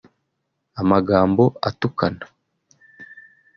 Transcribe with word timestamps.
amagambo 0.81 1.43
atukana 1.69 2.25